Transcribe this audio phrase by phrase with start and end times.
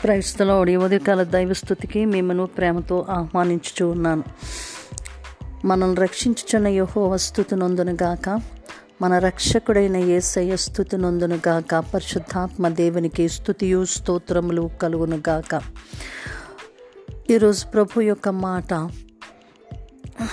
[0.00, 4.24] క్రైస్తలో ఉదయకాల దైవస్థుతికి మిమ్మను ప్రేమతో ఆహ్వానించుచూ ఉన్నాను.
[5.64, 7.54] మనల్ని రక్షించుచున్న యహో వస్తుతి
[8.02, 8.40] గాక
[9.02, 15.60] మన రక్షకుడైన ఏసయ్య స్థుతి గాక పరిశుద్ధాత్మ దేవునికి స్థుతియు స్తోత్రములు కలుగునుగాక
[17.30, 18.90] ఈరోజు ప్రభు యొక్క మాట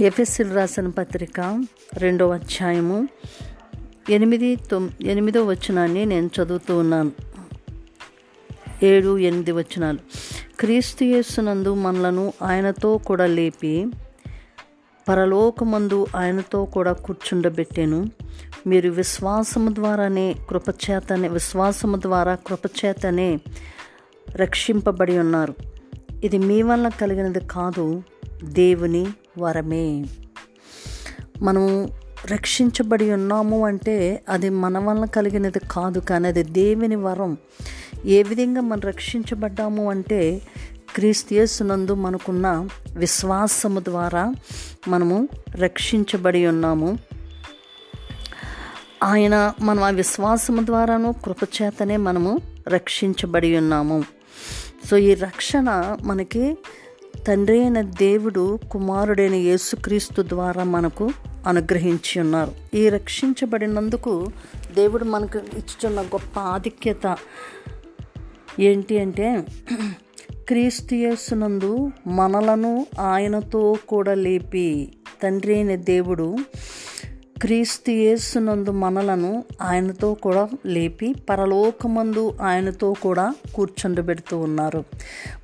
[0.00, 1.64] ఎఫ్ఎస్సిల్ రాసిన పత్రిక
[1.94, 3.08] రెండవ అధ్యాయము
[4.10, 7.12] ఎనిమిది తొమ్ ఎనిమిదో వచనాన్ని నేను చదువుతూ ఉన్నాను.
[8.82, 9.98] ఏడు ఎనిమిది వచనాలు.
[10.60, 13.86] క్రీస్తు యేసునందు మనలను ఆయనతో కూడా లేపి
[15.08, 18.10] పరలోకమందు ఆయనతో కూడా కూర్చుండబెట్టాను.
[18.66, 23.40] మీరు విశ్వాసము ద్వారానే కృపచేతనే విశ్వాసము ద్వారా కృపచేతనే
[24.30, 25.54] రక్షింపబడి ఉన్నారు.
[26.24, 28.02] ఇది మీ వల్ల కలిగినది కాదు
[28.44, 29.06] దేవుని
[29.38, 30.06] వరమే.
[31.42, 31.88] మనము
[32.32, 37.36] రక్షించబడి ఉన్నాము అంటే అది మన వల్ల కలిగినది కాదు కానీ అది దేవుని వరం.
[38.06, 40.42] ఏ విధంగా మనం రక్షించబడ్డాము అంటే
[40.94, 44.34] క్రీస్తునందు మనకున్న విశ్వాసము ద్వారా
[44.88, 46.98] మనము రక్షించబడి ఉన్నాము.
[49.02, 54.04] ఆయన మనం ఆ విశ్వాసము ద్వారాను కృపచేతనే మనము రక్షించబడి ఉన్నాము.
[54.90, 56.58] సో ఈ రక్షణ మనకి
[57.28, 61.10] తండ్రి అయిన దేవుడు కుమారుడైన యేసుక్రీస్తు ద్వారా మనకు
[61.46, 62.76] అనుగ్రహించి ఉన్నారు.
[62.76, 64.26] ఈ రక్షించబడినందుకు
[64.74, 67.16] దేవుడు మనకు ఇచ్చుచున్న గొప్ప ఆధిక్యత
[68.58, 69.44] ఏంటి అంటే
[70.48, 76.38] క్రీస్తు యేసునందు మనలను ఆయనతో కూడా లేపి తండ్రి అయిన దేవుడు
[77.42, 84.84] క్రీస్తుయేసునందు మనలను ఆయనతో కూడా లేపి పరలోకమందు ఆయనతో కూడా కూర్చుండబెడుతూ ఉన్నారు.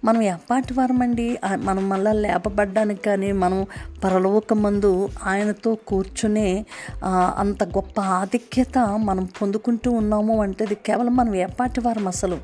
[0.04, 3.66] మనం ఎప్పటి వారమండి మనం మళ్ళా లేపబడ్డానికి కానీ మనం
[4.04, 6.64] పరలోకమందు ఆయనతో కూర్చునే
[7.38, 12.38] అంత గొప్ప ఆధిక్యత మనం పొందుకుంటూ ఉన్నాము అంటే అది కేవలం మనం ఎప్పటి వారం అసలు.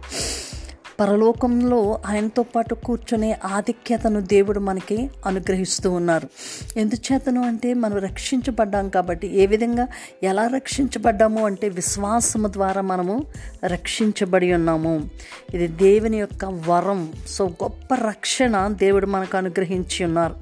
[1.01, 6.29] పరలోకంలో ఆయనతో పాటు కూర్చునే ఆధిక్యతను దేవుడు మనకి అనుగ్రహిస్తూ ఉన్నారు.
[6.77, 9.89] ఎందుచేతను అంటే మనం రక్షించబడ్డాం కాబట్టి ఏ విధంగా
[10.23, 13.27] ఎలా రక్షించబడ్డాము అంటే విశ్వాసము ద్వారా మనము
[13.65, 15.11] రక్షించబడి ఉన్నాము.
[15.55, 17.13] ఇది దేవుని యొక్క వరం.
[17.29, 20.35] సో గొప్ప రక్షణ దేవుడు మనకు అనుగ్రహించి ఉన్నారు.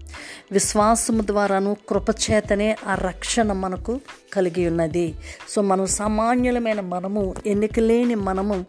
[0.52, 4.00] విశ్వాసము ద్వారాను కృపచేతనే ఆ రక్షణ మనకు
[4.32, 5.14] కలిగి ఉన్నది.
[5.48, 8.66] సో మనం సామాన్యులమైన మనము ఎన్నికలేని మనము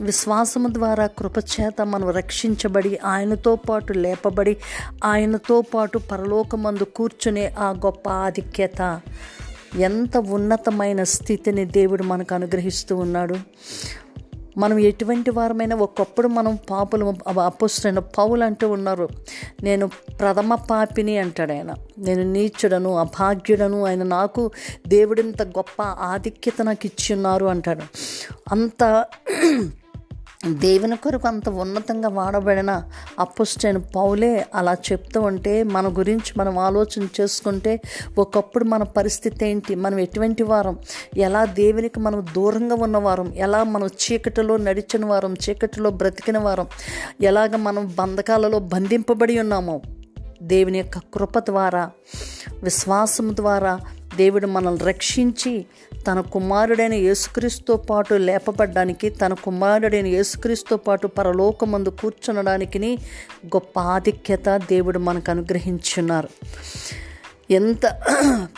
[0.00, 4.56] విశ్వాసము ద్వారా కృపచేత మనం రక్షించబడి ఆయనతో పాటు లేపబడి
[5.04, 9.00] ఆయనతో పాటు పరలోకమందు కూర్చునే ఆ గొప్ప ఆధిక్యత.
[9.78, 13.36] ఎంత ఉన్నతమైన స్థితిని దేవుడు మనకు అనుగ్రహిస్తూ ఉన్నాడు.
[14.58, 19.08] మనం ఎటువంటి వారమైనా ఒకప్పుడు మనం పాపులు అపుస్తున్న పౌలు అంటూ ఉన్నారు.
[19.62, 19.86] నేను
[20.20, 21.74] ప్రథమ పాపిని అంటాడు ఆయన.
[21.98, 24.50] నేను నీచుడను అభాగ్యుడను ఆయన నాకు
[24.88, 27.82] దేవుడింత గొప్ప ఆధిక్యత నాకు ఇచ్చి ఉన్నారు అంటాడు.
[28.52, 29.06] అంత
[30.46, 32.82] దేవుని కొరకు అంత ఉన్నతంగా వాడబడిన
[33.18, 37.80] అపుష్టైన పౌలే అలా చెప్తూ ఉంటే మన గురించి మనం ఆలోచన చేసుకుంటే
[38.18, 39.74] ఒకప్పుడు మన పరిస్థితి ఏంటి?
[39.74, 40.78] మనం ఎటువంటి వారం?
[41.16, 45.34] ఎలా దేవునికి మనం దూరంగా ఉన్నవారం ఎలా మనం చీకటిలో నడిచిన వారం?
[45.34, 46.66] చీకటిలో బ్రతికిన వారం?
[47.22, 49.80] ఎలాగ మనం బంధకాలలో బంధింపబడి ఉన్నామో?
[50.42, 51.90] దేవుని యొక్క కృప ద్వారా
[52.62, 53.80] విశ్వాసం ద్వారా
[54.16, 55.66] దేవుడు మనల్ని రక్షించి
[56.06, 62.98] తన కుమారుడైన యేసుక్రీస్తుతో పాటు లేపబడ్డానికి తన కుమారుడైన యేసుక్రీస్తుతో పాటు పరలోకమందు కూర్చునడానికి
[63.46, 66.28] గొప్ప ఆధిక్యత దేవుడు మనకు అనుగ్రహించున్నారు.
[67.52, 67.86] ఎంత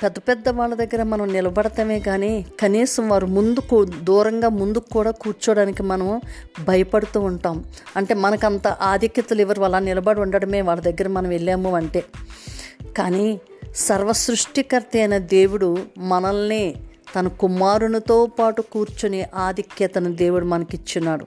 [0.03, 6.21] పెద్ద పెద్ద వాళ్ళ దగ్గర మనం నిలబడతామే కానీ కనీసం వారు ముందుకు దూరంగా ముందుకు కూడా కూర్చోడానికి మనం
[6.65, 7.65] భయపడుతూ ఉంటాం.
[7.97, 12.05] అంటే మనకంత ఆధిక్యతలు ఎవరు అలా నిలబడి ఉండడమే వాళ్ళ దగ్గర మనం వెళ్ళాము అంటే.
[12.99, 13.41] కానీ
[13.77, 16.75] సర్వసృష్టికర్త అయిన దేవుడు మనల్ని
[17.17, 21.27] తన కుమారునితో పాటు కూర్చునే ఆధిక్యతను దేవుడు మనకిచ్చున్నాడు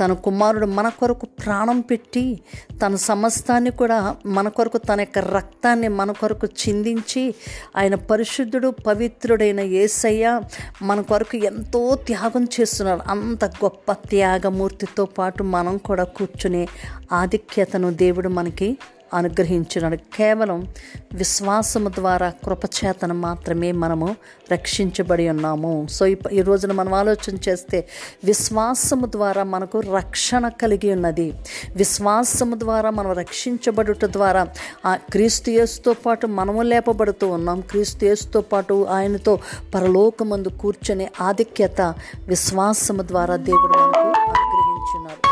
[0.00, 2.40] తన కుమారుడు మన కొరకు ప్రాణం పెట్టి
[2.82, 7.34] తన సమస్తాన్ని కూడా మన కొరకు తన యొక్క రక్తాన్ని మన కొరకు చిందించి
[7.76, 10.40] ఆయన పరిశుద్ధుడు పవిత్రుడైన ఏసయ్య
[10.82, 13.02] మన కొరకు ఎంతో త్యాగం చేస్తున్నాడు.
[13.10, 16.68] అంత గొప్ప త్యాగమూర్తితో పాటు మనం కూడా కూర్చునే
[17.12, 18.68] ఆధిక్యతను దేవుడు మనకి
[19.14, 19.96] అనుగ్రహించినాడు.
[19.96, 20.68] కేవలం
[21.12, 24.16] విశ్వాసము ద్వారా కృపచేతను మాత్రమే మనము
[24.52, 25.86] రక్షించబడి ఉన్నాము.
[25.90, 27.88] సో ఈ రోజున మనం ఆలోచన చేస్తే
[28.24, 31.34] విశ్వాసము ద్వారా మనకు రక్షణ కలిగి ఉన్నది.
[31.76, 34.48] విశ్వాసము ద్వారా మనం రక్షించబడుట ద్వారా
[34.86, 37.60] ఆ క్రీస్తు యేసుతో పాటు మనము లేపబడుతూ ఉన్నాం.
[37.60, 39.38] క్రీస్తు యేసుతో పాటు ఆయనతో
[39.74, 41.94] పరలోకమందు కూర్చొని ఆధిక్యత
[42.26, 45.27] విశ్వాసము ద్వారా దేవుడు మనకు అనుగ్రహించున్నారు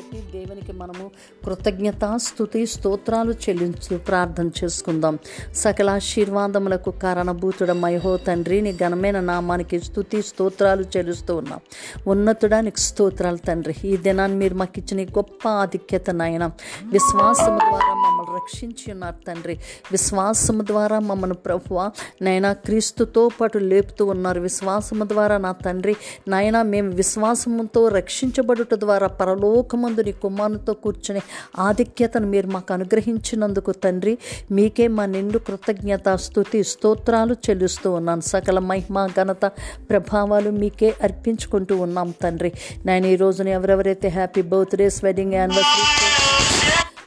[0.00, 1.10] బట్టి దేవునికి మనము
[1.44, 5.18] కృతజ్ఞత స్థుతి స్తోత్రాలు చెల్లించు ప్రార్థన చేసుకుందాం.
[5.54, 11.60] సకల ఆశీర్వాదములకు కారణభూతుడ మైహో తండ్రి నీ ఘనమైన నామానికి స్థుతి స్తోత్రాలు చెల్లిస్తూ ఉన్నాం.
[12.06, 13.74] ఉన్నతుడానికి స్తోత్రాలు తండ్రి.
[13.84, 16.50] ఈ దినాన్ని మీరు మాకు ఇచ్చిన గొప్ప ఆధిక్యత నాయన
[16.84, 19.58] విశ్వాసము ద్వారా మమ్మల్ని రక్షించి ఉన్నారు తండ్రి.
[19.90, 21.90] విశ్వాసము ద్వారా మమ్మల్ని ప్రభువ
[22.22, 24.40] నైనా క్రీస్తుతో పాటు లేపుతూ ఉన్నారు.
[24.40, 25.96] విశ్వాసము ద్వారా నా తండ్రి
[26.28, 31.20] నాయన మేము విశ్వాసముతో రక్షించబడుట ద్వారా పరలోకము నీ కుమారునితో కూర్చుని
[31.58, 34.18] ఆధిక్యతను మీరు మాకు అనుగ్రహించినందుకు తండ్రి
[34.52, 38.20] మీకే మా నిండు కృతజ్ఞత స్థుతి స్తోత్రాలు చెల్లిస్తూ ఉన్నాను.
[38.20, 39.46] సకల మహిమ ఘనత
[39.90, 42.52] ప్రభావాలు మీకే అర్పించుకుంటూ ఉన్నాం తండ్రి.
[42.86, 46.09] నేను ఈ రోజున ఎవరెవరైతే హ్యాపీ బర్త్డేస్ వెడ్డింగ్ యానివర్సరీ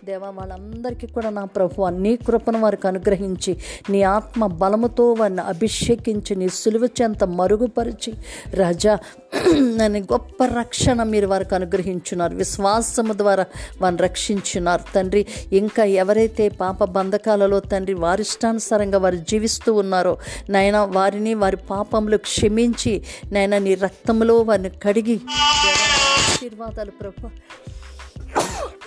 [0.03, 3.51] దేవా వాళ్ళందరికీ కూడా నా ప్రభు నీ కృపను వారికి అనుగ్రహించి
[3.89, 8.11] నీ ఆత్మ బలముతో వారిని అభిషేకించి నీ సులువ చెంత మరుగుపరిచి
[8.53, 8.94] రాజా
[9.77, 12.35] నన్ను గొప్ప రక్షణ మీరు వారికి అనుగ్రహించున్నారు.
[12.35, 13.45] విశ్వాసము ద్వారా
[13.81, 20.17] వారిని రక్షించున్నారు తండ్రి ఇంకా ఎవరైతే పాప బంధకాలలో తండ్రి వారిష్టానుసారంగా వారు జీవిస్తూ ఉన్నారో
[20.50, 23.01] నాయన వారిని వారి పాపములు క్షమించి
[23.31, 25.17] నాయన నీ రక్తంలో వారిని కడిగి
[26.33, 27.27] ఆశీర్వాదాలు ప్రభు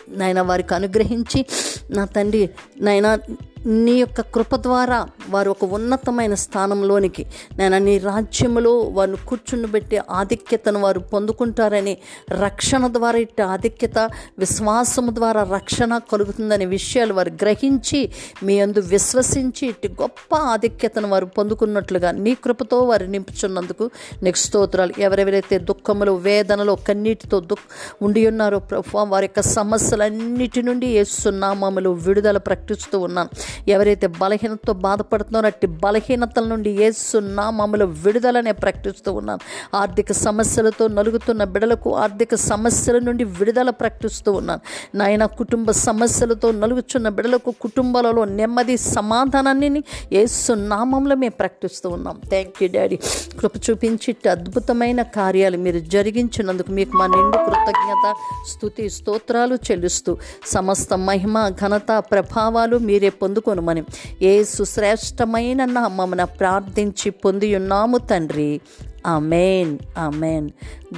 [0.08, 1.47] నాయన వారికి అనుగ్రహించి
[1.91, 2.49] నా తండ్రి
[2.81, 3.19] నాయన
[3.66, 7.26] నీ యొక్క కృప ద్వారా వారు ఒక ఉన్నతమైన స్థానంలోనికి
[7.58, 11.96] నేను నీ రాజ్యములో వారిని కూర్చుండబెట్టే ఆధిక్యతను వారు పొందుకుంటారని
[12.30, 19.88] రక్షణ ద్వారా ఇట్ట ఆధిక్యత విశ్వాసము ద్వారా రక్షణ కలుగుతుందనే విషయాలు వారు గ్రహించి మీ అందు విశ్వసించి ఇట్టి
[19.88, 23.90] గొప్ప ఆధిక్యతను వారు పొందుకున్నట్లుగా నీ కృపతో వారు నింపుచున్నందుకు
[24.22, 24.92] నీకు స్తోత్రాలు.
[24.98, 27.58] ఎవరెవరైతే దుఃఖములు వేదనలో కన్నీటితో దుఃఖ
[28.02, 33.30] ఉండి ఉన్నారో ప్రభు వారి యొక్క సమస్యలన్నిటి నుండి ఏసునామములు విడుదల ప్రకటిస్తూ ఉన్నాను
[33.69, 39.43] ఎవరైతే బలహీనతతో బాధపడుతున్నారో అట్టి బలహీనతల నుండి ఏసునామములు విడుదలనే ప్రకటిస్తూ ఉన్నాను
[39.76, 44.62] ఆర్థిక సమస్యలతో నలుగుతున్న బిడలకు ఆర్థిక సమస్యల నుండి విడుదల ప్రకటిస్తూ ఉన్నాను
[44.94, 49.82] నాయన కుటుంబ సమస్యలతో నలుగుచున్న బిడలకు కుటుంబాలలో నెమ్మది సమాధానాన్ని
[50.12, 52.17] ఏసునామంలో మేము ప్రకటిస్తూ ఉన్నాం.
[52.31, 52.97] థ్యాంక్ యూ డాడీ
[53.41, 58.06] కృప చూపించి అద్భుతమైన కార్యాలు మీరు జరిగించినందుకు మీకు మా నిండు కృతజ్ఞత
[58.49, 60.12] స్థుతి స్తోత్రాలు చెల్లిస్తూ
[60.47, 63.83] సమస్త మహిమ ఘనత ప్రభావాలు మీరే పొందుకొనుమని.
[64.23, 68.61] ఏ సుశ్రేష్టమైన నామమున ప్రార్థించి పొంది ఉన్నాము తండ్రి.
[69.06, 70.50] Amen amen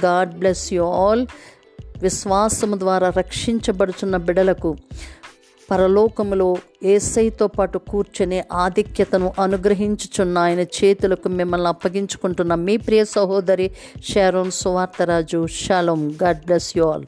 [0.05, 1.27] God bless you all.
[2.01, 4.75] విశ్వాసము ద్వారా రక్షించబడుచున్న బిడలకు
[5.71, 13.71] పరలోకములో ఏసైతో పాటు కూర్చొని ఆధిక్యతను అనుగ్రహించుచున్న ఆయన చేతులకు మిమ్మల్ని అప్పగించుకుంటున్న మీ ప్రియ సహోదరి
[14.03, 15.47] Sharon Suvartharaju.
[15.47, 17.05] Shalom God bless you all.